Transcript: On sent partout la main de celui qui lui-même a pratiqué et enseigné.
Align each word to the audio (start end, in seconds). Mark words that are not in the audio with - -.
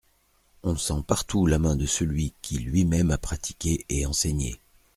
On 0.63 0.77
sent 0.77 1.03
partout 1.07 1.45
la 1.45 1.59
main 1.59 1.75
de 1.75 1.85
celui 1.85 2.33
qui 2.41 2.57
lui-même 2.57 3.11
a 3.11 3.19
pratiqué 3.19 3.85
et 3.87 4.07
enseigné. 4.07 4.59